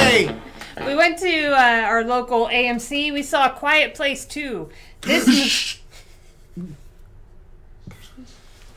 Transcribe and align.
Yay! 0.00 0.36
We 0.84 0.94
went 0.94 1.18
to 1.20 1.52
uh, 1.52 1.86
our 1.86 2.04
local 2.04 2.48
AMC. 2.48 3.12
We 3.12 3.22
saw 3.22 3.46
A 3.46 3.50
Quiet 3.50 3.94
Place 3.94 4.26
2. 4.26 4.68
This. 5.00 5.78
now, 6.56 6.66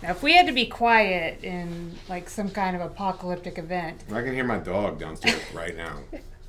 if 0.04 0.24
we 0.24 0.36
had 0.36 0.48
to 0.48 0.54
be 0.54 0.66
quiet 0.66 1.44
in 1.44 1.96
like 2.08 2.30
some 2.30 2.50
kind 2.50 2.76
of 2.76 2.82
apocalyptic 2.82 3.58
event, 3.58 4.04
I 4.12 4.22
can 4.22 4.34
hear 4.34 4.46
my 4.46 4.60
dog 4.60 4.98
downstairs 5.00 5.42
right 5.54 5.76
now. 5.76 5.98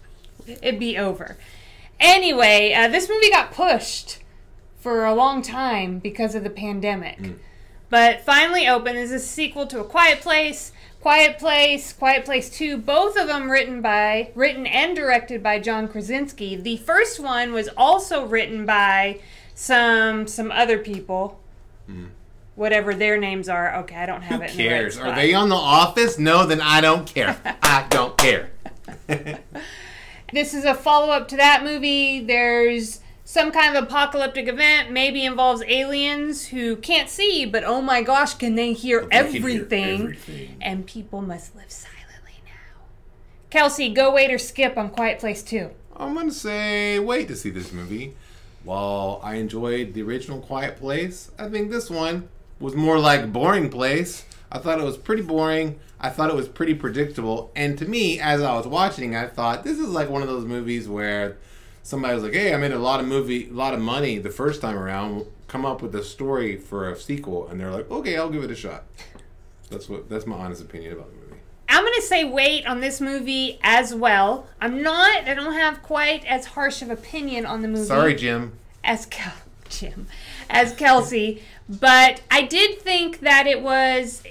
it'd 0.47 0.79
be 0.79 0.97
over. 0.97 1.37
Anyway, 1.99 2.73
uh, 2.73 2.87
this 2.89 3.09
movie 3.09 3.31
got 3.31 3.53
pushed 3.53 4.21
for 4.79 5.05
a 5.05 5.15
long 5.15 5.43
time 5.43 5.99
because 5.99 6.37
of 6.37 6.45
the 6.45 6.51
pandemic. 6.51 7.19
But 7.89 8.21
finally 8.21 8.69
opened 8.69 8.99
as 8.99 9.11
a 9.11 9.19
sequel 9.19 9.67
to 9.67 9.81
A 9.81 9.85
Quiet 9.85 10.21
Place, 10.21 10.71
Quiet 11.01 11.39
Place, 11.39 11.93
Quiet 11.93 12.25
Place 12.25 12.51
2, 12.51 12.77
both 12.77 13.17
of 13.17 13.27
them 13.27 13.51
written 13.51 13.81
by 13.81 14.31
written 14.35 14.67
and 14.67 14.95
directed 14.95 15.43
by 15.43 15.59
John 15.59 15.89
Krasinski. 15.89 16.57
The 16.57 16.77
first 16.79 17.19
one 17.19 17.53
was 17.53 17.71
also 17.77 18.27
written 18.27 18.67
by 18.67 19.21
some 19.55 20.27
some 20.27 20.53
other 20.53 20.79
people. 20.79 21.41
Hmm. 21.87 22.07
Whatever 22.55 22.95
their 22.95 23.17
names 23.17 23.49
are. 23.49 23.75
Okay, 23.77 23.97
I 23.97 24.05
don't 24.05 24.21
have 24.23 24.41
Who 24.41 24.45
it 24.45 24.51
in 24.51 24.57
the 24.59 24.65
right 24.65 24.71
cares? 24.71 24.99
Are 24.99 25.15
they 25.15 25.33
on 25.33 25.49
The 25.49 25.55
Office? 25.55 26.19
No, 26.19 26.45
then 26.45 26.61
I 26.61 26.83
don't 26.83 27.07
care. 27.07 27.41
I 27.63 27.87
don't 27.89 28.19
care. 28.19 28.51
This 30.33 30.55
is 30.55 30.65
a 30.65 30.75
follow 30.75 31.11
up 31.11 31.29
to 31.29 31.37
that 31.37 31.65
movie. 31.65 32.21
There's 32.21 33.01
some 33.31 33.53
kind 33.53 33.77
of 33.77 33.85
apocalyptic 33.85 34.49
event, 34.49 34.91
maybe 34.91 35.25
involves 35.25 35.63
aliens 35.69 36.47
who 36.49 36.75
can't 36.75 37.09
see, 37.09 37.47
but 37.47 37.63
oh 37.63 37.81
my 37.81 38.03
gosh, 38.03 38.35
can 38.35 38.57
they 38.57 38.73
hear, 38.73 39.03
They 39.03 39.07
can 39.07 39.27
hear 39.27 39.37
everything? 39.37 40.01
everything. 40.03 40.57
And 40.61 40.85
people 40.85 41.23
must 41.23 41.55
live 41.55 41.71
silently 41.71 42.43
now. 42.45 42.81
Kelsey, 43.49 43.95
go 43.95 44.13
wait 44.13 44.33
or 44.33 44.39
skip 44.39 44.77
on 44.77 44.91
Quiet 44.91 45.21
Place 45.21 45.45
2. 45.45 45.71
I'm 45.97 46.15
gonna 46.15 46.33
say 46.33 46.99
wait 46.99 47.29
to 47.29 47.37
see 47.37 47.51
this 47.51 47.71
movie. 47.73 48.17
While 48.65 49.21
I 49.23 49.37
enjoyed 49.37 49.95
the 49.95 50.03
original 50.03 50.41
Quiet 50.41 50.77
Place, 50.77 51.31
I 51.39 51.49
think 51.49 51.71
this 51.71 51.89
one 51.89 52.29
was 52.59 52.75
more 52.75 52.99
like 52.99 53.33
Boring 53.33 53.71
Place. 53.71 54.25
I 54.51 54.59
thought 54.59 54.81
it 54.81 54.85
was 54.85 54.97
pretty 54.97 55.23
boring. 55.23 55.79
I 56.01 56.11
thought 56.11 56.31
it 56.31 56.37
was 56.37 56.49
pretty 56.49 56.75
predictable. 56.75 57.53
And 57.55 57.79
to 57.79 57.85
me, 57.87 58.19
as 58.19 58.43
I 58.43 58.57
was 58.57 58.67
watching, 58.67 59.15
I 59.15 59.29
thought 59.29 59.63
this 59.63 59.79
is 59.79 59.89
like 59.89 60.11
one 60.11 60.21
of 60.21 60.27
those 60.27 60.45
movies 60.45 60.89
where 60.89 61.37
somebody 61.83 62.15
was 62.15 62.23
like, 62.25 62.35
"Hey, 62.35 62.55
I 62.55 62.57
made 62.57 62.73
a 62.73 62.79
lot 62.79 63.01
of 63.01 63.07
movie, 63.07 63.49
a 63.49 63.53
lot 63.53 63.75
of 63.75 63.81
money 63.81 64.19
the 64.19 64.31
first 64.31 64.61
time 64.61 64.77
around. 64.77 65.27
Come 65.49 65.67
up 65.67 65.83
with 65.83 65.95
a 65.95 66.03
story 66.05 66.57
for 66.57 66.91
a 66.91 66.97
sequel." 66.97 67.49
And 67.49 67.61
they're 67.61 67.71
like, 67.71 67.91
"Okay, 67.91 68.17
I'll 68.17 68.31
give 68.31 68.45
it 68.45 68.51
a 68.51 68.57
shot." 68.57 68.85
That's 69.71 69.89
what. 69.89 70.09
That's 70.09 70.27
my 70.27 70.37
honest 70.37 70.63
opinion 70.63 70.93
about 70.95 71.11
the 71.11 71.17
movie. 71.17 71.27
I'm 71.69 71.85
going 71.85 71.95
to 71.95 72.03
say 72.03 72.25
wait 72.25 72.67
on 72.67 72.81
this 72.81 73.01
movie 73.01 73.61
as 73.63 73.95
well. 73.95 74.49
I'm 74.61 74.83
not, 74.83 75.29
I 75.29 75.35
don't 75.35 75.53
have 75.53 75.83
quite 75.85 76.25
as 76.25 76.47
harsh 76.47 76.83
of 76.83 76.91
opinion 76.91 77.47
on 77.47 77.63
the 77.63 77.69
movie. 77.69 77.85
Sorry, 77.85 78.15
Jim. 78.17 78.55
as 78.83 79.07
Kel- 79.07 79.33
Jim, 79.69 80.09
as 80.49 80.75
Kelsey, 80.75 81.43
but 81.69 82.23
I 82.29 82.43
did 82.43 82.81
think 82.81 83.21
that 83.21 83.47
it 83.47 83.63
was 83.63 84.25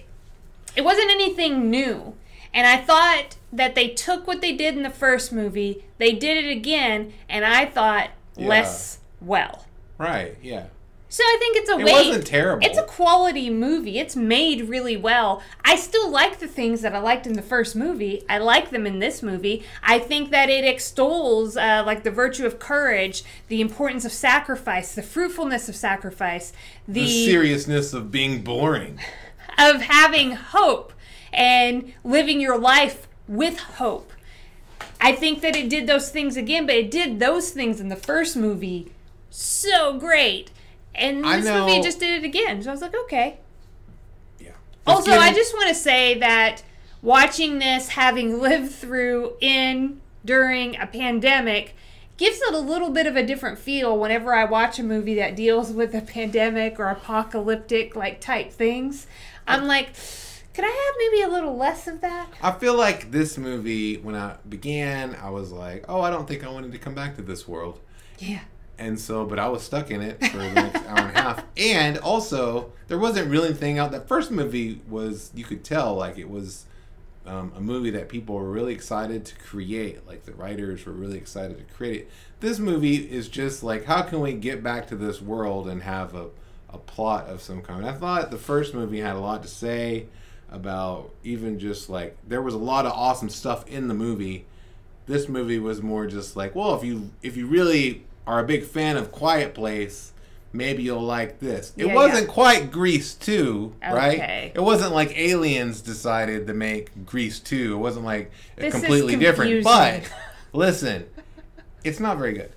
it 0.76 0.82
wasn't 0.84 1.10
anything 1.12 1.70
new. 1.70 2.14
And 2.54 2.66
I 2.66 2.78
thought 2.78 3.38
that 3.52 3.76
they 3.76 3.90
took 3.90 4.28
what 4.28 4.42
they 4.42 4.54
did 4.54 4.76
in 4.76 4.84
the 4.84 4.90
first 4.90 5.32
movie, 5.32 5.86
they 5.98 6.14
did 6.14 6.44
it 6.44 6.50
again, 6.50 7.14
and 7.28 7.46
I 7.46 7.66
thought 7.66 8.10
less 8.38 9.00
well. 9.22 9.66
Right? 9.98 10.38
Yeah. 10.42 10.68
So 11.12 11.24
I 11.24 11.38
think 11.40 11.58
it's 11.58 11.70
a 11.72 11.80
It 11.80 11.86
wait. 11.86 12.08
wasn't 12.08 12.28
terrible. 12.28 12.66
It's 12.66 12.78
a 12.78 12.84
quality 12.84 13.50
movie. 13.50 13.98
It's 13.98 14.16
made 14.16 14.70
really 14.70 14.96
well. 14.96 15.42
I 15.66 15.76
still 15.76 16.10
like 16.10 16.38
the 16.38 16.48
things 16.48 16.82
that 16.82 16.94
I 16.94 17.00
liked 17.00 17.26
in 17.26 17.34
the 17.34 17.42
first 17.42 17.76
movie. 17.76 18.24
I 18.30 18.38
like 18.38 18.70
them 18.70 18.86
in 18.86 19.00
this 19.00 19.24
movie. 19.24 19.66
I 19.82 19.98
think 19.98 20.30
that 20.30 20.50
it 20.52 20.64
extols 20.64 21.58
uh, 21.58 21.84
like 21.84 22.04
the 22.04 22.12
virtue 22.12 22.46
of 22.46 22.60
courage, 22.60 23.24
the 23.48 23.60
importance 23.60 24.06
of 24.06 24.12
sacrifice, 24.12 24.94
the 24.94 25.02
fruitfulness 25.02 25.68
of 25.68 25.76
sacrifice, 25.76 26.54
the, 26.88 27.02
the 27.02 27.26
seriousness 27.26 27.92
of 27.92 28.12
being 28.12 28.44
boring. 28.44 29.00
of 29.58 29.82
having 29.82 30.34
hope 30.34 30.94
and 31.34 31.94
living 32.04 32.42
your 32.42 32.58
life 32.58 33.08
with 33.28 33.60
hope. 33.60 34.12
I 35.02 35.14
think 35.14 35.42
that 35.42 35.56
it 35.56 35.70
did 35.70 35.88
those 35.88 36.10
things 36.10 36.36
again, 36.36 36.66
but 36.66 36.76
it 36.76 36.92
did 36.92 37.20
those 37.20 37.52
things 37.52 37.80
in 37.80 37.88
the 37.90 37.96
first 37.96 38.36
movie 38.36 38.92
so 39.30 39.98
great. 39.98 40.52
And 40.94 41.24
this 41.24 41.46
movie 41.46 41.82
just 41.82 42.00
did 42.00 42.24
it 42.24 42.26
again. 42.26 42.62
So 42.62 42.70
I 42.70 42.74
was 42.74 42.82
like, 42.82 42.96
okay. 42.96 43.38
Yeah. 44.40 44.52
Also, 44.86 45.12
Let's 45.12 45.24
I 45.24 45.34
just 45.34 45.54
want 45.54 45.70
to 45.70 45.76
say 45.76 46.20
that 46.20 46.64
watching 47.02 47.60
this, 47.60 47.90
having 47.90 48.42
lived 48.42 48.72
through 48.74 49.34
in 49.40 50.02
during 50.26 50.76
a 50.76 50.88
pandemic, 50.88 51.76
gives 52.18 52.42
it 52.42 52.54
a 52.54 52.60
little 52.60 52.90
bit 52.90 53.08
of 53.08 53.16
a 53.16 53.26
different 53.26 53.58
feel 53.58 53.98
whenever 53.98 54.34
I 54.34 54.44
watch 54.44 54.78
a 54.78 54.84
movie 54.84 55.16
that 55.16 55.38
deals 55.38 55.72
with 55.72 55.96
a 55.96 56.02
pandemic 56.02 56.78
or 56.78 56.90
apocalyptic 56.90 57.96
like 57.96 58.20
type 58.20 58.52
things. 58.52 59.08
I'm 59.48 59.66
like, 59.66 59.96
could 60.60 60.68
I 60.68 60.72
have 60.72 60.96
maybe 60.98 61.22
a 61.22 61.30
little 61.30 61.56
less 61.56 61.88
of 61.88 62.02
that? 62.02 62.28
I 62.42 62.52
feel 62.52 62.76
like 62.76 63.12
this 63.12 63.38
movie, 63.38 63.96
when 63.96 64.14
I 64.14 64.36
began, 64.50 65.16
I 65.16 65.30
was 65.30 65.54
like, 65.54 65.86
oh, 65.88 66.02
I 66.02 66.10
don't 66.10 66.28
think 66.28 66.44
I 66.44 66.50
wanted 66.50 66.74
to 66.74 66.78
come 66.78 66.94
back 66.94 67.16
to 67.16 67.22
this 67.22 67.48
world. 67.48 67.80
Yeah. 68.18 68.42
And 68.78 69.00
so, 69.00 69.26
but 69.26 69.40
I 69.40 69.48
was 69.48 69.64
stuck 69.64 69.90
in 69.90 70.02
it 70.02 70.22
for 70.26 70.38
the 70.38 70.52
next 70.52 70.86
hour 70.86 70.98
and 70.98 71.18
a 71.18 71.22
half. 71.22 71.46
And 71.58 71.98
also, 72.00 72.74
there 72.90 73.00
wasn't 73.00 73.30
really 73.30 73.48
anything 73.50 73.80
out. 73.80 73.92
That 73.92 74.10
first 74.10 74.32
movie 74.32 74.82
was, 74.90 75.32
you 75.34 75.46
could 75.46 75.64
tell, 75.64 75.96
like 75.96 76.18
it 76.18 76.30
was 76.30 76.66
um, 77.26 77.54
a 77.56 77.62
movie 77.62 77.92
that 77.92 78.10
people 78.10 78.36
were 78.36 78.52
really 78.52 78.74
excited 78.74 79.24
to 79.28 79.36
create. 79.36 80.06
Like 80.06 80.26
the 80.26 80.34
writers 80.34 80.86
were 80.86 80.92
really 80.92 81.18
excited 81.18 81.58
to 81.58 81.74
create 81.74 82.02
it. 82.02 82.12
This 82.42 82.60
movie 82.60 82.98
is 82.98 83.30
just 83.30 83.64
like, 83.64 83.86
how 83.86 84.02
can 84.02 84.20
we 84.20 84.34
get 84.34 84.62
back 84.62 84.88
to 84.88 84.98
this 84.98 85.22
world 85.22 85.70
and 85.70 85.84
have 85.84 86.16
a, 86.16 86.28
a 86.68 86.78
plot 86.78 87.28
of 87.28 87.42
some 87.42 87.62
kind? 87.62 87.86
I 87.86 87.94
thought 87.94 88.30
the 88.30 88.38
first 88.38 88.74
movie 88.74 89.00
had 89.00 89.16
a 89.16 89.22
lot 89.22 89.42
to 89.44 89.48
say 89.48 90.08
about 90.52 91.12
even 91.24 91.60
just 91.60 91.90
like, 91.90 92.18
there 92.28 92.42
was 92.42 92.54
a 92.54 92.58
lot 92.58 92.86
of 92.86 92.92
awesome 92.94 93.30
stuff 93.30 93.68
in 93.68 93.88
the 93.88 93.94
movie 93.94 94.46
this 95.06 95.28
movie 95.28 95.58
was 95.58 95.82
more 95.82 96.06
just 96.06 96.36
like, 96.36 96.54
well, 96.54 96.76
if 96.76 96.84
you 96.84 97.10
if 97.24 97.36
you 97.36 97.48
really 97.48 98.06
are 98.28 98.40
a 98.40 98.44
big 98.44 98.64
fan 98.64 98.96
of 98.96 99.12
Quiet 99.12 99.56
Place, 99.56 100.12
maybe 100.54 100.84
you'll 100.84 101.02
like 101.02 101.40
this. 101.40 101.74
It 101.76 101.88
Yeah, 101.88 101.96
wasn't 101.96 102.28
yeah. 102.28 102.32
quite 102.34 102.72
Grease 102.72 103.16
2, 103.16 103.74
Okay. 103.84 103.92
right? 103.92 104.52
It 104.54 104.62
wasn't 104.62 104.94
like 104.94 105.18
Aliens 105.18 105.82
decided 105.82 106.46
to 106.46 106.54
make 106.54 107.08
Grease 107.08 107.40
2. 107.40 107.74
It 107.74 107.78
wasn't 107.78 108.06
like 108.06 108.30
This 108.56 108.76
is 108.76 108.80
completely 108.82 109.16
different. 109.16 109.64
But 109.64 110.04
listen, 110.54 111.08
it's 111.84 112.00
not 112.00 112.20
very 112.20 112.34
good. 112.34 112.52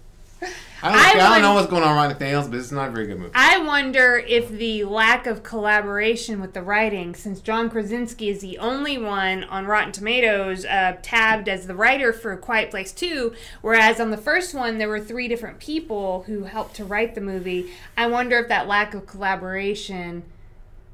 I 0.84 0.90
don't, 0.90 0.98
I 0.98 1.10
I 1.26 1.28
don't 1.34 1.42
know 1.42 1.54
what's 1.54 1.68
going 1.68 1.82
on 1.82 1.90
with 1.90 1.96
Ryan 1.96 2.10
Nathaniels, 2.12 2.48
but 2.48 2.58
it's 2.58 2.72
not 2.72 2.88
a 2.88 2.92
very 2.92 3.06
good 3.06 3.18
movie. 3.18 3.30
I 3.34 3.58
wonder 3.58 4.16
if 4.26 4.48
the 4.48 4.84
lack 4.84 5.26
of 5.26 5.42
collaboration 5.42 6.40
with 6.40 6.54
the 6.54 6.62
writing, 6.62 7.14
since 7.14 7.40
John 7.40 7.70
Krasinski 7.70 8.28
is 8.30 8.40
the 8.40 8.58
only 8.58 8.98
one 8.98 9.44
on 9.44 9.66
Rotten 9.66 9.92
Tomatoes 9.92 10.64
uh, 10.64 10.96
tabbed 11.02 11.48
as 11.48 11.66
the 11.68 11.74
writer 11.76 12.12
for 12.12 12.36
Quiet 12.36 12.70
Place 12.70 12.90
2, 12.92 13.32
whereas 13.60 14.00
on 14.00 14.10
the 14.10 14.16
first 14.16 14.54
one 14.54 14.78
there 14.78 14.88
were 14.88 15.00
three 15.00 15.28
different 15.28 15.60
people 15.60 16.24
who 16.26 16.44
helped 16.44 16.74
to 16.76 16.84
write 16.84 17.14
the 17.14 17.20
movie. 17.20 17.70
I 17.96 18.06
wonder 18.08 18.38
if 18.38 18.48
that 18.48 18.66
lack 18.66 18.92
of 18.94 19.06
collaboration 19.06 20.24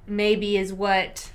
maybe 0.06 0.56
is 0.58 0.72
what 0.72 1.30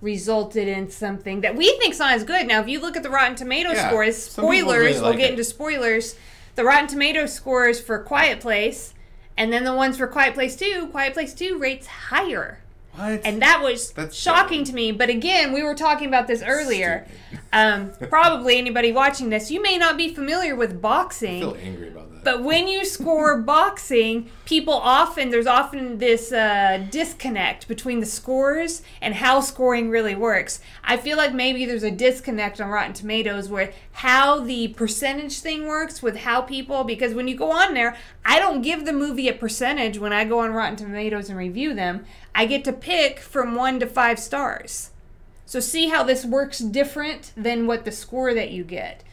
resulted 0.00 0.68
in 0.68 0.90
something 0.90 1.40
that 1.40 1.56
we 1.56 1.76
think's 1.78 1.98
not 1.98 2.12
as 2.12 2.24
good. 2.24 2.46
Now, 2.46 2.60
if 2.60 2.68
you 2.68 2.80
look 2.80 2.96
at 2.96 3.02
the 3.02 3.10
Rotten 3.10 3.34
Tomatoes 3.34 3.74
Yeah, 3.74 3.88
scores, 3.88 4.16
spoilers, 4.16 4.96
really 4.96 5.00
we'll 5.00 5.12
get 5.12 5.28
it. 5.28 5.30
into 5.32 5.44
spoilers. 5.44 6.14
The 6.56 6.64
Rotten 6.64 6.86
Tomatoes 6.88 7.34
scores 7.34 7.80
for 7.80 7.98
Quiet 7.98 8.40
Place, 8.40 8.94
and 9.36 9.52
then 9.52 9.64
the 9.64 9.74
ones 9.74 9.98
for 9.98 10.06
Quiet 10.06 10.32
Place 10.32 10.56
2, 10.56 10.88
Quiet 10.90 11.12
Place 11.12 11.34
2 11.34 11.58
rates 11.58 11.86
higher. 11.86 12.60
What? 12.94 13.20
And 13.26 13.42
that 13.42 13.60
was 13.62 13.90
That's 13.92 14.16
shocking 14.16 14.64
to 14.64 14.72
me. 14.72 14.90
But 14.90 15.10
again, 15.10 15.52
we 15.52 15.62
were 15.62 15.74
talking 15.74 16.08
about 16.08 16.26
this 16.26 16.42
earlier. 16.42 17.06
Um, 17.52 17.92
probably 18.08 18.56
anybody 18.56 18.90
watching 18.90 19.28
this, 19.28 19.50
you 19.50 19.60
may 19.62 19.76
not 19.76 19.98
be 19.98 20.14
familiar 20.14 20.56
with 20.56 20.70
I 20.70 20.76
boxing. 20.76 21.40
feel 21.40 21.58
angry 21.62 21.88
about 21.88 22.10
that. 22.10 22.15
But 22.26 22.42
when 22.42 22.66
you 22.66 22.84
score 22.84 23.40
boxing, 23.40 24.28
people 24.46 24.74
often 24.74 25.30
there's 25.30 25.46
often 25.46 25.98
this 25.98 26.32
uh, 26.32 26.84
disconnect 26.90 27.68
between 27.68 28.00
the 28.00 28.06
scores 28.06 28.82
and 29.00 29.14
how 29.14 29.38
scoring 29.38 29.90
really 29.90 30.16
works. 30.16 30.58
I 30.82 30.96
feel 30.96 31.16
like 31.16 31.32
maybe 31.32 31.64
there's 31.64 31.84
a 31.84 31.90
disconnect 31.92 32.60
on 32.60 32.68
Rotten 32.68 32.94
Tomatoes 32.94 33.48
where 33.48 33.72
how 33.92 34.40
the 34.40 34.66
percentage 34.66 35.38
thing 35.38 35.68
works 35.68 36.02
with 36.02 36.16
how 36.16 36.40
people 36.40 36.82
because 36.82 37.14
when 37.14 37.28
you 37.28 37.36
go 37.36 37.52
on 37.52 37.74
there, 37.74 37.96
I 38.24 38.40
don't 38.40 38.60
give 38.60 38.86
the 38.86 38.92
movie 38.92 39.28
a 39.28 39.32
percentage 39.32 40.00
when 40.00 40.12
I 40.12 40.24
go 40.24 40.40
on 40.40 40.50
Rotten 40.50 40.74
Tomatoes 40.74 41.28
and 41.28 41.38
review 41.38 41.74
them. 41.74 42.06
I 42.34 42.46
get 42.46 42.64
to 42.64 42.72
pick 42.72 43.20
from 43.20 43.54
one 43.54 43.78
to 43.78 43.86
five 43.86 44.18
stars. 44.18 44.90
So 45.44 45.60
see 45.60 45.90
how 45.90 46.02
this 46.02 46.24
works 46.24 46.58
different 46.58 47.30
than 47.36 47.68
what 47.68 47.84
the 47.84 47.92
score 47.92 48.34
that 48.34 48.50
you 48.50 48.64
get. 48.64 49.04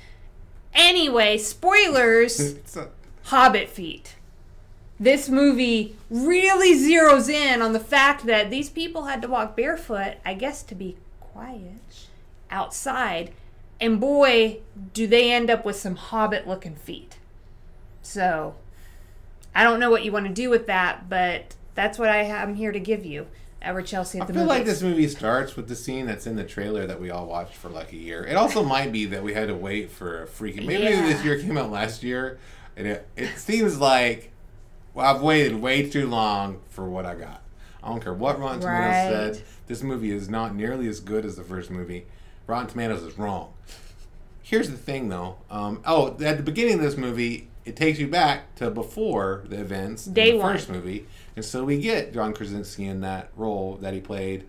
Anyway, 0.74 1.38
spoilers. 1.38 2.56
Hobbit 3.25 3.70
feet. 3.70 4.16
This 5.00 5.28
movie 5.28 5.96
really 6.10 6.75
zeroes 6.78 7.30
in 7.30 7.62
on 7.62 7.74
the 7.74 7.80
fact 7.80 8.25
that 8.25 8.50
these 8.50 8.70
people 8.70 9.06
had 9.06 9.22
to 9.22 9.28
walk 9.28 9.56
barefoot, 9.56 10.16
I 10.25 10.34
guess 10.34 10.64
to 10.64 10.75
be 10.75 10.98
quiet, 11.20 12.08
outside. 12.52 13.31
And 13.81 14.00
boy, 14.00 14.60
do 14.94 15.08
they 15.08 15.31
end 15.31 15.50
up 15.50 15.66
with 15.66 15.75
some 15.75 15.96
hobbit 15.96 16.48
looking 16.48 16.75
feet. 16.75 17.18
So, 18.02 18.56
I 19.56 19.64
don't 19.64 19.80
know 19.80 19.90
what 19.90 20.04
you 20.06 20.12
want 20.12 20.28
to 20.28 20.34
do 20.34 20.50
with 20.50 20.68
that, 20.68 21.10
but 21.10 21.56
that's 21.75 21.98
what 21.98 22.10
I 22.10 22.24
am 22.24 22.56
here 22.56 22.72
to 22.72 22.80
give 22.80 23.06
you. 23.06 23.28
Edward 23.62 23.86
Chelsea 23.86 24.20
at 24.20 24.24
I 24.24 24.28
feel 24.28 24.36
movies. 24.36 24.50
like 24.50 24.66
this 24.66 24.81
movie 24.81 25.08
starts 25.08 25.56
with 25.56 25.70
the 25.70 25.75
scene 25.75 26.06
that's 26.06 26.28
in 26.28 26.36
the 26.36 26.44
trailer 26.44 26.86
that 26.86 27.00
we 27.00 27.10
all 27.10 27.25
watched 27.25 27.56
for 27.56 27.70
like 27.70 27.94
a 27.94 27.98
year. 27.98 28.25
It 28.25 28.36
also 28.36 28.62
might 28.64 28.92
be 28.92 29.06
that 29.06 29.24
we 29.24 29.34
had 29.34 29.48
to 29.48 29.56
wait 29.56 29.90
for 29.90 30.24
a 30.24 30.28
freaking. 30.28 30.66
Maybe 30.66 30.84
Yeah. 30.84 31.02
this 31.08 31.24
year 31.24 31.40
came 31.40 31.58
out 31.58 31.72
last 31.72 32.04
year, 32.04 32.40
and 32.78 32.88
it, 32.88 33.08
it 33.16 33.38
seems 33.38 33.80
like 33.80 34.31
well, 34.94 35.16
I've 35.16 35.22
waited 35.22 35.56
way 35.62 35.90
too 35.90 36.08
long 36.08 36.60
for 36.70 36.88
what 36.88 37.06
I 37.06 37.16
got. 37.16 37.42
I 37.81 37.90
don't 37.90 38.02
care 38.02 38.14
what 38.14 38.40
Rotten 38.40 38.62
Tomatoes 38.62 38.86
Right. 38.86 39.34
said. 39.36 39.44
This 39.68 39.81
movie 39.84 40.12
is 40.12 40.30
not 40.30 40.56
nearly 40.56 40.88
as 40.88 41.00
good 41.00 41.25
as 41.25 41.36
the 41.36 41.44
first 41.44 41.70
movie. 41.72 42.06
Rotten 42.48 42.68
Tomatoes 42.68 43.02
is 43.04 43.18
wrong. 43.18 43.54
Here's 44.42 44.70
the 44.70 44.78
thing, 44.78 45.10
though. 45.10 45.38
Um, 45.50 45.81
oh, 45.86 46.10
at 46.24 46.38
the 46.38 46.44
beginning 46.44 46.75
of 46.75 46.81
this 46.81 46.98
movie, 46.98 47.50
it 47.66 47.75
takes 47.75 47.98
you 47.98 48.08
back 48.08 48.54
to 48.56 48.70
before 48.70 49.44
the 49.48 49.60
events 49.60 50.06
Day 50.06 50.31
in 50.31 50.38
the 50.38 50.44
one. 50.44 50.54
first 50.56 50.70
movie, 50.70 51.08
and 51.36 51.44
so 51.46 51.64
we 51.64 51.80
get 51.80 52.14
John 52.14 52.34
Krasinski 52.34 52.86
in 52.86 53.02
that 53.02 53.31
role 53.38 53.78
that 53.81 53.94
he 53.94 54.00
played 54.02 54.46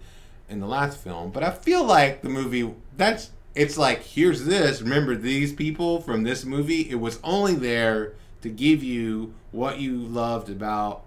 in 0.51 0.61
the 0.61 0.67
last 0.67 0.99
film. 0.99 1.31
But 1.31 1.43
I 1.45 1.51
feel 1.53 1.85
like 1.85 2.23
the 2.23 2.29
movie 2.29 2.75
that's 2.97 3.31
it's 3.55 3.77
like 3.79 4.03
here's 4.03 4.45
this. 4.45 4.83
Remember 4.83 5.15
these 5.15 5.53
people 5.53 6.01
from 6.01 6.23
this 6.25 6.45
movie. 6.45 6.91
It 6.91 6.97
was 6.97 7.21
only 7.23 7.55
there 7.55 8.15
to 8.43 8.49
give 8.49 8.83
you 8.83 9.35
what 9.53 9.79
you 9.79 9.97
loved 9.97 10.51
about 10.51 11.05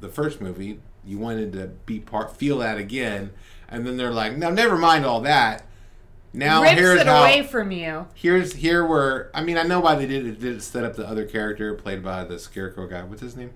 the 0.00 0.08
first 0.08 0.40
movie. 0.40 0.80
You 1.04 1.18
wanted 1.18 1.52
to 1.54 1.68
be 1.86 2.00
part, 2.00 2.36
feel 2.36 2.58
that 2.58 2.78
again, 2.78 3.30
and 3.68 3.86
then 3.86 3.96
they're 3.96 4.12
like, 4.12 4.36
no, 4.36 4.50
never 4.50 4.76
mind 4.76 5.04
all 5.04 5.20
that. 5.22 5.64
Now 6.32 6.62
rips 6.62 6.74
here's 6.78 7.00
it 7.00 7.06
how 7.06 7.22
away 7.22 7.42
from 7.44 7.70
you. 7.70 8.06
here's 8.14 8.52
here 8.52 8.84
where 8.84 9.30
I 9.32 9.42
mean 9.42 9.56
I 9.56 9.62
know 9.62 9.80
why 9.80 9.94
they 9.94 10.06
did 10.06 10.26
it. 10.26 10.40
Did 10.40 10.56
it 10.56 10.60
set 10.62 10.84
up 10.84 10.94
the 10.94 11.08
other 11.08 11.24
character 11.24 11.72
played 11.74 12.02
by 12.02 12.24
the 12.24 12.38
Scarecrow 12.38 12.86
guy? 12.86 13.02
What's 13.04 13.22
his 13.22 13.36
name? 13.36 13.52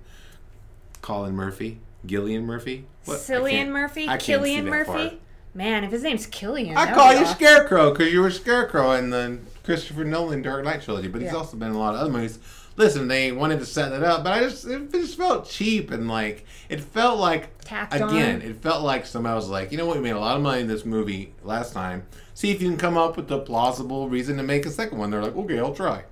Colin 1.02 1.34
Murphy, 1.34 1.78
Gillian 2.06 2.46
Murphy, 2.46 2.86
What? 3.04 3.18
Cillian 3.18 3.68
Murphy, 3.68 4.04
I 4.04 4.12
can't 4.12 4.22
see 4.22 4.32
Killian 4.32 4.64
Murphy. 4.66 5.20
Man, 5.54 5.82
if 5.84 5.90
his 5.90 6.02
name's 6.02 6.26
Killian, 6.26 6.76
I 6.76 6.92
call 6.94 7.12
you 7.12 7.20
awesome. 7.20 7.34
Scarecrow 7.34 7.90
because 7.92 8.12
you 8.12 8.20
were 8.20 8.30
Scarecrow 8.30 8.92
in 8.92 9.10
the 9.10 9.38
Christopher 9.64 10.04
Nolan 10.04 10.42
Dark 10.42 10.64
Knight 10.64 10.82
trilogy, 10.82 11.08
but 11.08 11.20
he's 11.22 11.32
Yeah. 11.32 11.38
also 11.38 11.56
been 11.56 11.70
in 11.70 11.74
a 11.74 11.78
lot 11.78 11.94
of 11.94 12.00
other 12.00 12.10
movies. 12.10 12.38
Listen, 12.76 13.08
they 13.08 13.32
wanted 13.32 13.58
to 13.58 13.66
set 13.66 13.90
that 13.90 14.02
up, 14.04 14.22
but 14.22 14.32
I 14.32 14.40
just 14.40 14.64
it 14.64 14.92
just 14.92 15.16
felt 15.18 15.48
cheap 15.48 15.90
and 15.90 16.08
like 16.08 16.46
it 16.68 16.80
felt 16.80 17.18
like 17.18 17.58
Tacked 17.64 17.94
again, 17.94 18.36
on. 18.36 18.42
it 18.42 18.62
felt 18.62 18.82
like 18.84 19.04
somebody 19.06 19.34
was 19.34 19.48
like, 19.48 19.72
you 19.72 19.76
know 19.76 19.86
what, 19.86 19.96
we 19.96 20.02
made 20.02 20.10
a 20.12 20.20
lot 20.20 20.36
of 20.36 20.42
money 20.42 20.60
in 20.62 20.68
this 20.68 20.84
movie 20.84 21.34
last 21.42 21.72
time. 21.72 22.04
See 22.32 22.52
if 22.52 22.62
you 22.62 22.68
can 22.68 22.78
come 22.78 22.96
up 22.96 23.16
with 23.16 23.30
a 23.32 23.38
plausible 23.38 24.08
reason 24.08 24.36
to 24.36 24.42
make 24.44 24.64
a 24.66 24.70
second 24.70 24.98
one. 24.98 25.10
They're 25.10 25.22
like, 25.22 25.36
okay, 25.36 25.58
I'll 25.58 25.74
try. 25.74 26.04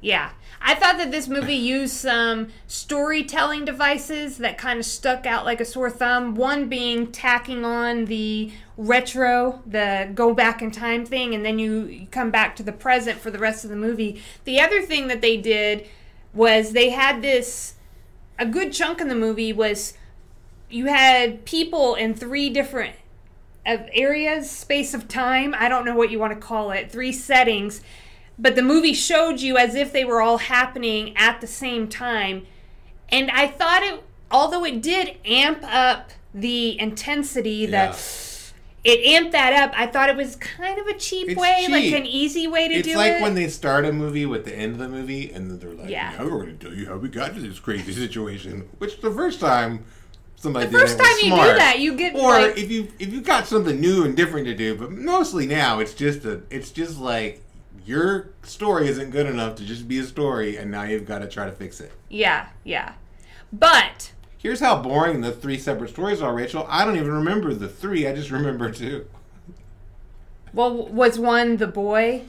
Yeah. 0.00 0.30
I 0.60 0.74
thought 0.74 0.98
that 0.98 1.10
this 1.10 1.28
movie 1.28 1.54
used 1.54 1.94
some 1.94 2.48
storytelling 2.66 3.64
devices 3.64 4.38
that 4.38 4.58
kind 4.58 4.78
of 4.78 4.84
stuck 4.84 5.26
out 5.26 5.44
like 5.44 5.60
a 5.60 5.64
sore 5.64 5.90
thumb. 5.90 6.34
One 6.34 6.68
being 6.68 7.12
tacking 7.12 7.64
on 7.64 8.06
the 8.06 8.52
retro, 8.76 9.62
the 9.66 10.10
go 10.14 10.34
back 10.34 10.62
in 10.62 10.70
time 10.70 11.04
thing, 11.04 11.34
and 11.34 11.44
then 11.44 11.58
you, 11.58 12.06
come 12.10 12.30
back 12.30 12.56
to 12.56 12.62
the 12.62 12.72
present 12.72 13.20
for 13.20 13.30
the 13.30 13.38
rest 13.38 13.64
of 13.64 13.70
the 13.70 13.76
movie. 13.76 14.22
The 14.44 14.60
other 14.60 14.82
thing 14.82 15.08
that 15.08 15.20
they 15.20 15.36
did 15.36 15.86
was 16.32 16.72
they 16.72 16.90
had 16.90 17.22
this 17.22 17.74
a 18.38 18.46
good 18.46 18.72
chunk 18.72 19.00
in 19.00 19.08
the 19.08 19.14
movie 19.14 19.52
was 19.52 19.94
you 20.68 20.86
had 20.86 21.44
people 21.44 21.94
in 21.94 22.14
three 22.14 22.50
different 22.50 22.96
uh, 23.64 23.78
areas, 23.92 24.50
space 24.50 24.94
of 24.94 25.08
time. 25.08 25.54
I 25.58 25.68
don't 25.68 25.84
know 25.84 25.94
what 25.94 26.10
you 26.10 26.18
want 26.18 26.32
to 26.34 26.38
call 26.38 26.70
it. 26.70 26.90
Three 26.90 27.12
settings, 27.12 27.80
but 28.38 28.54
the 28.56 28.62
movie 28.62 28.92
showed 28.94 29.40
you 29.40 29.56
as 29.56 29.74
if 29.74 29.92
they 29.92 30.04
were 30.04 30.20
all 30.20 30.38
happening 30.38 31.16
at 31.16 31.40
the 31.40 31.46
same 31.46 31.88
time. 31.88 32.46
And 33.08 33.30
I 33.30 33.46
thought 33.46 33.82
it, 33.82 34.02
although 34.30 34.64
it 34.64 34.82
did 34.82 35.16
amp 35.24 35.60
up 35.62 36.10
the 36.34 36.78
intensity, 36.78 37.66
Yeah. 37.70 37.92
the 37.92 37.98
it 38.84 39.00
amped 39.04 39.32
that 39.32 39.52
up. 39.52 39.72
I 39.76 39.88
thought 39.88 40.08
it 40.10 40.16
was 40.16 40.36
kind 40.36 40.78
of 40.78 40.86
a 40.86 40.94
cheap 40.94 41.28
It's 41.28 41.40
way, 41.40 41.66
like 41.68 41.92
an 41.92 42.06
easy 42.06 42.46
way 42.46 42.68
to 42.68 42.74
It's 42.74 42.86
do 42.86 42.94
like 42.96 43.06
it. 43.06 43.10
It's 43.14 43.20
like 43.20 43.22
when 43.22 43.34
they 43.34 43.48
start 43.48 43.84
a 43.84 43.92
movie 43.92 44.26
with 44.26 44.44
the 44.44 44.54
end 44.56 44.74
of 44.74 44.78
the 44.78 44.88
movie, 44.88 45.32
and 45.32 45.50
then 45.50 45.58
they're 45.58 45.74
like, 45.76 45.90
Yeah. 45.90 46.14
"Now 46.16 46.24
we're 46.26 46.42
going 46.44 46.58
to 46.58 46.66
tell 46.68 46.74
you 46.76 46.86
how 46.86 46.96
we 46.96 47.08
got 47.08 47.34
to 47.34 47.40
this 47.40 47.58
crazy 47.58 47.92
situation." 47.92 48.68
Which 48.78 49.00
the 49.00 49.10
first 49.10 49.40
time 49.40 49.84
somebody 50.36 50.66
the 50.66 50.78
first 50.78 50.98
time 50.98 51.16
you 51.20 51.26
smart. 51.28 51.48
do 51.50 51.58
that, 51.58 51.80
you 51.80 51.96
get 51.96 52.14
or 52.14 52.30
like, 52.30 52.56
if 52.58 52.70
you 52.70 52.86
if 53.00 53.12
you 53.12 53.22
got 53.22 53.48
something 53.48 53.80
new 53.80 54.04
and 54.04 54.16
different 54.16 54.46
to 54.46 54.54
do, 54.54 54.76
but 54.76 54.92
mostly 54.92 55.46
now 55.46 55.80
it's 55.80 55.94
just 55.94 56.24
a 56.24 56.42
it's 56.50 56.70
just 56.70 57.00
like 57.00 57.42
your 57.84 58.30
story 58.42 58.88
isn't 58.88 59.10
good 59.10 59.26
enough 59.26 59.56
to 59.56 59.64
just 59.64 59.86
be 59.88 59.98
a 59.98 60.04
story, 60.04 60.56
and 60.56 60.70
now 60.70 60.82
you've 60.84 61.06
got 61.06 61.18
to 61.20 61.28
try 61.28 61.44
to 61.46 61.52
fix 61.52 61.80
it. 61.80 61.92
yeah, 62.08 62.48
yeah. 62.64 62.92
But 63.52 64.12
Here's 64.38 64.60
how 64.60 64.80
boring 64.80 65.22
the 65.22 65.32
three 65.32 65.58
separate 65.58 65.90
stories 65.90 66.20
are, 66.22 66.32
Rachel. 66.34 66.66
I 66.68 66.84
don't 66.84 66.96
even 66.96 67.10
remember 67.12 67.52
the 67.54 67.68
three. 67.68 68.06
I 68.06 68.14
just 68.14 68.30
remember 68.30 68.70
two. 68.70 69.06
Well, 70.52 70.86
was 70.86 71.18
one 71.18 71.56
the 71.56 71.66
boy? 71.66 72.22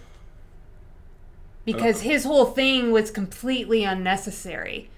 Because 1.65 1.97
Uh, 1.97 2.03
his 2.05 2.23
whole 2.23 2.45
thing 2.45 2.91
was 2.91 3.11
completely 3.11 3.83
unnecessary. 3.83 4.89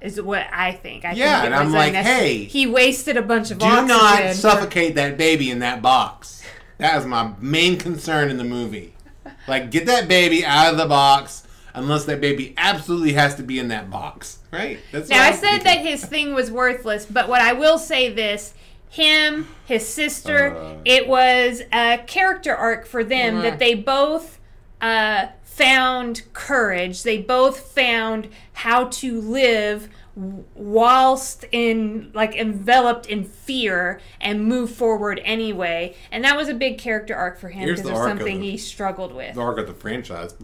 Is 0.00 0.20
what 0.20 0.46
I 0.52 0.72
think. 0.72 1.04
I 1.04 1.12
Yeah, 1.12 1.40
think 1.40 1.44
it 1.44 1.46
and 1.46 1.54
I'm 1.54 1.72
like, 1.72 1.94
hey, 1.94 2.44
he 2.44 2.66
wasted 2.66 3.16
a 3.16 3.22
bunch 3.22 3.50
of 3.50 3.58
Do 3.58 3.66
oxygen. 3.66 3.88
not 3.88 4.22
for- 4.22 4.34
suffocate 4.34 4.94
that 4.96 5.16
baby 5.16 5.50
in 5.50 5.60
that 5.60 5.80
box. 5.80 6.42
That 6.78 6.98
is 6.98 7.06
my 7.06 7.32
main 7.40 7.78
concern 7.78 8.30
in 8.30 8.36
the 8.36 8.44
movie. 8.44 8.93
Like, 9.46 9.70
get 9.70 9.86
that 9.86 10.08
baby 10.08 10.44
out 10.44 10.72
of 10.72 10.78
the 10.78 10.86
box, 10.86 11.46
unless 11.74 12.04
that 12.06 12.20
baby 12.20 12.54
absolutely 12.56 13.12
has 13.14 13.34
to 13.36 13.42
be 13.42 13.58
in 13.58 13.68
that 13.68 13.90
box, 13.90 14.38
right? 14.50 14.78
That's 14.92 15.08
Now 15.10 15.22
I 15.22 15.32
said 15.32 15.40
thinking. 15.62 15.64
that 15.64 15.78
his 15.78 16.04
thing 16.04 16.34
was 16.34 16.50
worthless, 16.50 17.06
but 17.06 17.28
what 17.28 17.40
I 17.42 17.52
will 17.52 17.78
say 17.78 18.12
this: 18.12 18.54
him, 18.88 19.48
his 19.66 19.86
sister, 19.88 20.56
Uh. 20.56 20.74
it 20.84 21.08
was 21.08 21.62
a 21.72 21.98
character 22.06 22.54
arc 22.54 22.86
for 22.86 23.02
them 23.04 23.36
Right. 23.36 23.42
that 23.42 23.58
they 23.58 23.74
both 23.74 24.38
uh, 24.80 25.26
found 25.42 26.22
courage. 26.32 27.02
They 27.04 27.18
both 27.18 27.60
found 27.72 28.28
how 28.54 28.84
to 28.86 29.20
live 29.20 29.88
whilst 30.54 31.44
in 31.52 32.10
like 32.14 32.34
enveloped 32.36 33.06
in 33.06 33.24
fear 33.24 34.00
and 34.20 34.44
move 34.44 34.70
forward 34.70 35.20
anyway. 35.24 35.94
And 36.12 36.24
that 36.24 36.36
was 36.36 36.48
a 36.48 36.54
big 36.54 36.78
character 36.78 37.14
arc 37.14 37.38
for 37.38 37.48
him 37.48 37.62
Here's 37.62 37.80
because 37.80 37.90
the 37.90 37.96
of 37.96 38.00
arc 38.02 38.12
of 38.12 38.18
something 38.18 38.40
the- 38.40 38.50
he 38.52 38.56
struggled 38.58 39.12
with. 39.12 39.34
the 39.34 39.40
arc 39.40 39.58
of 39.58 39.66
the 39.66 39.74
franchise. 39.74 40.34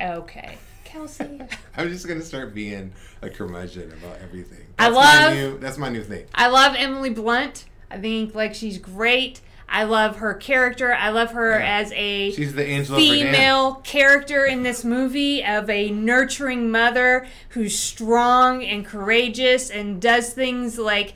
Okay, 0.00 0.58
Kelsey. 0.84 1.40
I'm 1.76 1.88
just 1.88 2.06
gonna 2.08 2.22
start 2.22 2.54
being 2.54 2.92
a 3.22 3.30
curmudgeon 3.30 3.92
about 3.92 4.18
everything. 4.22 4.66
I 4.78 4.90
That's 4.90 4.96
love- 4.96 5.30
my 5.30 5.34
new, 5.34 5.58
that's 5.58 5.78
my 5.78 5.88
new 5.88 6.02
thing. 6.02 6.26
I 6.34 6.48
love 6.48 6.74
Emily 6.76 7.10
Blunt. 7.10 7.66
I 7.90 7.98
think 7.98 8.34
like 8.34 8.54
she's 8.54 8.78
great. 8.78 9.40
I 9.72 9.84
love 9.84 10.16
her 10.16 10.34
character. 10.34 10.92
I 10.92 11.08
love 11.08 11.32
her 11.32 11.58
Yeah. 11.58 11.78
as 11.80 11.92
a 11.96 12.30
She's 12.32 12.54
the 12.54 12.64
Angela 12.66 12.98
female 12.98 13.74
character 13.76 14.44
in 14.44 14.62
this 14.62 14.84
movie 14.84 15.42
of 15.42 15.70
a 15.70 15.90
nurturing 15.90 16.70
mother 16.70 17.26
who's 17.50 17.76
strong 17.78 18.62
and 18.62 18.84
courageous 18.84 19.70
and 19.70 20.00
does 20.00 20.30
things 20.34 20.78
like 20.78 21.14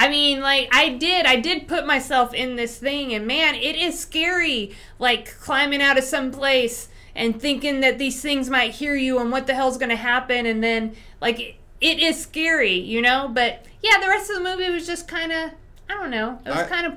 I 0.00 0.08
mean, 0.08 0.40
like 0.40 0.68
I 0.72 0.90
did, 0.90 1.26
I 1.26 1.36
did 1.36 1.66
put 1.66 1.84
myself 1.84 2.32
in 2.32 2.54
this 2.54 2.78
thing, 2.78 3.12
and 3.12 3.26
man, 3.26 3.56
it 3.56 3.74
is 3.74 3.98
scary. 3.98 4.72
Like 5.00 5.36
climbing 5.40 5.82
out 5.82 5.98
of 5.98 6.04
some 6.04 6.30
place 6.30 6.88
and 7.16 7.40
thinking 7.40 7.80
that 7.80 7.98
these 7.98 8.22
things 8.22 8.48
might 8.48 8.70
hear 8.74 8.94
you, 8.94 9.18
and 9.18 9.32
what 9.32 9.48
the 9.48 9.54
hell's 9.54 9.76
going 9.76 9.88
to 9.90 9.96
happen, 9.96 10.46
and 10.46 10.62
then 10.62 10.94
like 11.20 11.40
it, 11.40 11.56
it 11.80 11.98
is 11.98 12.22
scary, 12.22 12.74
you 12.74 13.02
know. 13.02 13.28
But 13.32 13.66
yeah, 13.82 13.98
the 14.00 14.06
rest 14.06 14.30
of 14.30 14.36
the 14.36 14.42
movie 14.44 14.70
was 14.72 14.86
just 14.86 15.08
kind 15.08 15.32
of, 15.32 15.50
I 15.90 15.94
don't 15.94 16.10
know, 16.10 16.38
it 16.46 16.50
was 16.50 16.68
kind 16.68 16.86
of 16.86 16.94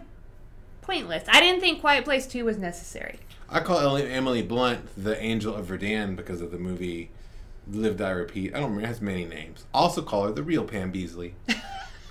I 0.91 1.39
didn't 1.39 1.61
think 1.61 1.79
Quiet 1.79 2.03
Place 2.03 2.27
Two 2.27 2.43
was 2.45 2.57
necessary. 2.57 3.19
I 3.49 3.61
call 3.61 3.95
Emily 3.95 4.41
Blunt 4.41 4.89
the 5.01 5.21
Angel 5.21 5.55
of 5.55 5.65
Verdun 5.65 6.15
because 6.15 6.41
of 6.41 6.51
the 6.51 6.57
movie 6.57 7.11
Live 7.69 7.97
Die 7.97 8.09
Repeat. 8.09 8.53
I 8.53 8.59
don't 8.59 8.71
remember. 8.71 8.83
It 8.83 8.87
has 8.87 9.01
many 9.01 9.23
names. 9.23 9.65
Also 9.73 10.01
call 10.01 10.25
her 10.25 10.31
the 10.33 10.43
real 10.43 10.65
Pam 10.65 10.91
Beesly 10.91 11.31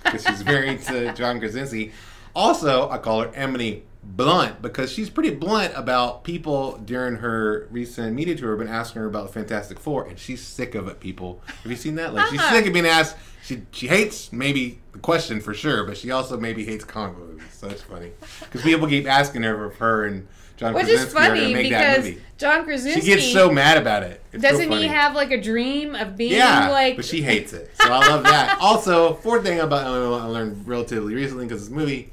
because 0.03 0.25
she's 0.25 0.43
married 0.43 0.81
to 0.87 1.13
John 1.13 1.39
Krasinski. 1.39 1.91
Also, 2.35 2.89
I 2.89 2.97
call 2.97 3.21
her 3.21 3.31
Emily 3.35 3.83
Blunt 4.03 4.61
because 4.63 4.91
she's 4.91 5.09
pretty 5.11 5.29
blunt 5.35 5.73
about 5.75 6.23
people 6.23 6.77
during 6.85 7.17
her 7.17 7.67
recent 7.69 8.15
media 8.15 8.35
tour. 8.35 8.49
have 8.51 8.59
Been 8.59 8.67
asking 8.67 9.01
her 9.03 9.07
about 9.07 9.31
Fantastic 9.31 9.79
Four, 9.79 10.07
and 10.07 10.17
she's 10.17 10.41
sick 10.41 10.73
of 10.73 10.87
it. 10.87 10.99
People, 10.99 11.41
have 11.45 11.71
you 11.71 11.77
seen 11.77 11.95
that? 11.95 12.13
Like 12.13 12.27
she's 12.29 12.39
Uh-huh. 12.39 12.55
sick 12.55 12.65
of 12.67 12.73
being 12.73 12.87
asked. 12.87 13.15
She 13.43 13.61
she 13.71 13.87
hates 13.87 14.31
maybe 14.33 14.79
the 14.91 14.99
question 14.99 15.39
for 15.39 15.53
sure, 15.53 15.83
but 15.83 15.97
she 15.97 16.09
also 16.11 16.37
maybe 16.37 16.65
hates 16.65 16.83
comic 16.83 17.17
book 17.17 17.27
movies. 17.29 17.43
So 17.53 17.67
it's 17.69 17.83
funny 17.83 18.11
because 18.39 18.61
people 18.63 18.87
keep 18.87 19.07
asking 19.07 19.43
her 19.43 19.67
if 19.71 19.77
her 19.77 20.05
and 20.05 20.27
John 20.57 20.73
Which 20.73 20.85
Krasinski 20.85 21.07
is 21.07 21.13
funny 21.13 21.41
gonna 21.41 21.53
make 21.53 21.71
that 21.71 22.03
because. 22.03 22.21
John 22.37 22.63
Krasinski 22.63 23.01
She 23.01 23.07
gets 23.07 23.31
so 23.31 23.51
mad 23.51 23.77
about 23.77 24.01
it. 24.03 24.23
It's 24.33 24.41
doesn't 24.43 24.69
funny. 24.69 24.81
he 24.83 24.87
have 24.87 25.13
like 25.15 25.29
a 25.31 25.39
dream 25.41 25.93
of 25.95 26.17
being 26.17 26.33
Yeah, 26.33 26.69
like 26.69 26.95
but 26.95 27.05
she 27.05 27.21
hates 27.21 27.53
it. 27.53 27.69
So 27.75 27.91
I 27.91 28.07
love 28.07 28.23
that. 28.23 28.57
also, 28.61 29.13
fourth 29.15 29.43
thing 29.43 29.59
about 29.59 29.85
Emily 29.85 30.19
I 30.19 30.25
learned 30.25 30.67
relatively 30.67 31.13
recently 31.15 31.45
because 31.45 31.67
this 31.67 31.75
movie, 31.75 32.11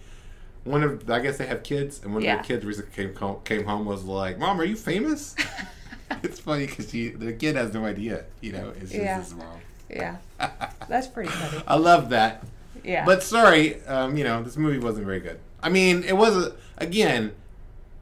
one 0.69 0.83
of 0.83 1.09
I 1.11 1.21
guess 1.21 1.39
they 1.39 1.47
have 1.47 1.63
kids, 1.63 2.01
and 2.05 2.13
one 2.15 2.23
Yeah. 2.23 2.41
of 2.41 2.47
their 2.47 2.57
kids 2.57 2.65
recently 2.67 2.93
came 2.95 3.15
home, 3.15 3.41
came 3.45 3.65
home 3.65 3.87
was 3.87 4.05
like, 4.05 4.39
"Mom, 4.39 4.61
are 4.61 4.65
you 4.65 4.77
famous?" 4.77 5.35
it's 6.23 6.39
funny 6.41 6.67
because 6.67 6.91
she 6.91 7.09
the 7.11 7.33
kid 7.33 7.57
has 7.57 7.73
no 7.75 7.85
idea. 7.85 8.25
You 8.41 8.53
know, 8.53 8.71
it's 8.81 8.91
just 8.91 8.95
Yeah. 8.95 9.21
his 9.21 9.35
mom. 9.35 9.47
Yeah. 9.91 10.17
That's 10.89 11.07
pretty 11.07 11.31
funny. 11.31 11.63
I 11.67 11.77
love 11.77 12.11
that. 12.11 12.45
Yeah. 12.85 13.05
But 13.05 13.23
sorry, 13.23 13.83
um, 13.85 14.17
you 14.17 14.25
know, 14.25 14.43
this 14.43 14.57
movie 14.57 14.79
wasn't 14.79 15.07
very 15.07 15.21
good. 15.21 15.39
I 15.63 15.69
mean, 15.69 16.05
it 16.05 16.17
was 16.17 16.53
again, 16.79 17.33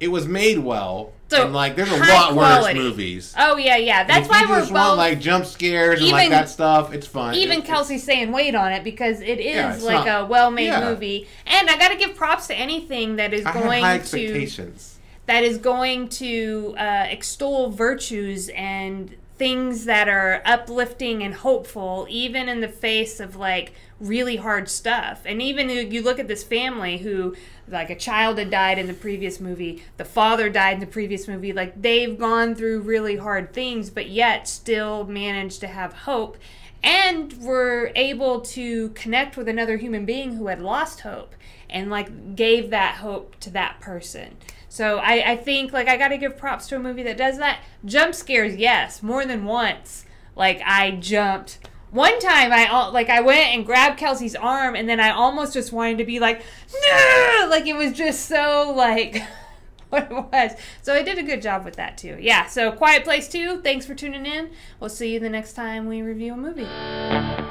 it 0.01 0.09
was 0.09 0.27
made 0.29 0.59
well, 0.59 1.13
So, 1.29 1.45
and 1.45 1.55
like 1.55 1.75
there's 1.77 1.91
a 1.91 1.97
lot 1.97 2.33
quality. 2.33 2.79
worse 2.79 2.89
movies. 2.91 3.35
oh 3.39 3.57
yeah, 3.57 3.77
yeah. 3.77 4.05
That's 4.05 4.29
why 4.29 4.45
we're 4.49 4.61
both 4.61 4.71
want 4.71 4.97
like 4.99 5.21
jump 5.21 5.47
scares 5.47 6.01
and 6.03 6.11
like 6.11 6.31
that 6.31 6.49
stuff. 6.49 6.93
It's 6.93 7.07
fun. 7.07 7.35
even 7.35 7.61
It- 7.61 7.65
Kelsey's 7.65 8.03
saying 8.05 8.31
wait 8.33 8.55
on 8.55 8.73
it 8.73 8.85
because 8.85 9.21
it 9.21 9.39
is 9.41 9.55
Yeah, 9.57 9.77
like 9.87 10.07
not- 10.07 10.23
a 10.23 10.27
well-made 10.27 10.67
yeah. 10.67 10.89
movie. 10.91 11.27
And 11.47 11.71
I 11.71 11.77
got 11.79 11.89
to 11.89 11.97
give 11.97 12.15
props 12.15 12.47
to 12.49 12.55
anything 12.55 13.17
that 13.17 13.33
is 13.33 13.45
I 13.47 13.53
going 13.55 13.83
high 13.83 13.97
to 13.99 14.03
expectations. 14.03 14.99
that 15.27 15.43
is 15.43 15.59
going 15.59 16.09
to 16.11 16.75
uh, 16.79 17.07
extol 17.09 17.71
virtues 17.71 18.49
and 18.51 19.15
things 19.39 19.85
that 19.85 20.09
are 20.09 20.41
uplifting 20.47 21.23
and 21.23 21.35
hopeful, 21.35 22.07
even 22.09 22.49
in 22.49 22.61
the 22.61 22.69
face 22.69 23.21
of 23.21 23.37
like 23.37 23.73
really 24.01 24.37
hard 24.37 24.69
stuff. 24.69 25.23
And 25.25 25.41
even 25.41 25.71
you 25.71 26.03
look 26.03 26.19
at 26.19 26.29
this 26.29 26.45
family 26.45 26.99
who, 26.99 27.35
like, 27.67 27.91
a 27.91 27.97
child 27.97 28.39
had 28.39 28.51
died 28.51 28.79
in 28.79 28.87
the 28.87 28.95
previous 28.95 29.41
movie, 29.41 29.83
the 29.97 30.05
father 30.05 30.51
died 30.51 30.75
in 30.75 30.81
the 30.81 30.87
previous 30.87 31.27
movie, 31.27 31.53
like, 31.53 31.81
they've 31.81 32.19
gone 32.19 32.55
through 32.55 32.81
really 32.81 33.17
hard 33.17 33.53
things, 33.53 33.91
but 33.91 34.09
yet 34.09 34.49
still 34.49 35.05
managed 35.05 35.61
to 35.61 35.67
have 35.69 35.93
hope. 35.93 36.37
And 36.83 37.33
were 37.43 37.91
able 37.97 38.43
to 38.43 38.91
connect 38.91 39.37
with 39.37 39.49
another 39.49 39.77
human 39.77 40.05
being 40.05 40.37
who 40.37 40.47
had 40.47 40.61
lost 40.61 41.01
hope 41.01 41.35
and 41.69 41.91
like 41.91 42.37
gave 42.37 42.71
that 42.71 42.97
hope 42.97 43.35
to 43.41 43.51
that 43.51 43.81
person. 43.81 44.37
So 44.69 44.99
I, 44.99 45.33
I 45.33 45.37
think 45.37 45.73
like 45.73 45.89
I 45.89 45.97
got 45.97 46.09
to 46.09 46.19
give 46.19 46.37
props 46.37 46.69
to 46.69 46.77
a 46.77 46.79
movie 46.79 47.03
that 47.03 47.17
does 47.17 47.39
that. 47.39 47.61
Jump 47.85 48.15
scares, 48.15 48.57
yes, 48.57 49.03
more 49.03 49.25
than 49.25 49.47
once. 49.47 50.05
Like 50.37 50.61
I 50.65 50.93
jumped. 50.93 51.59
One 51.91 52.19
time 52.19 52.53
I 52.53 52.89
like 52.89 53.09
I 53.09 53.21
went 53.21 53.55
and 53.55 53.65
grabbed 53.65 53.99
Kelsey's 53.99 54.35
arm 54.35 54.75
and 54.75 54.89
then 54.89 55.01
I 55.01 55.11
almost 55.11 55.53
just 55.53 55.73
wanted 55.73 55.99
to 55.99 56.05
be 56.05 56.19
like 56.19 56.43
no, 56.89 57.47
like 57.49 57.67
it 57.67 57.77
was 57.77 57.93
just 57.93 58.27
so 58.27 58.73
like 58.77 59.23
what 59.91 60.11
it 60.11 60.13
was. 60.13 60.53
So 60.83 60.95
I 60.95 61.03
did 61.03 61.19
a 61.19 61.23
good 61.23 61.43
job 61.43 61.65
with 61.65 61.77
that 61.77 61.97
too. 61.97 62.19
Yeah. 62.21 62.47
So 62.47 62.73
Quiet 62.73 63.05
Place 63.05 63.29
2. 63.29 63.63
Thanks 63.63 63.87
for 63.87 63.95
tuning 63.95 64.27
in. 64.27 64.51
We'll 64.81 64.91
see 64.91 65.15
you 65.15 65.21
the 65.21 65.31
next 65.31 65.53
time 65.53 65.87
we 65.87 66.03
review 66.03 66.35
a 66.35 66.37
movie. 66.37 67.46